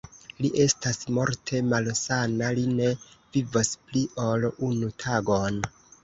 Li 0.43 0.49
estas 0.61 0.97
morte 1.17 1.59
malsana, 1.73 2.47
li 2.59 2.63
ne 2.79 2.87
vivos 3.35 3.69
pli, 3.91 4.01
ol 4.23 4.47
unu 4.69 4.89
tagon. 5.05 5.61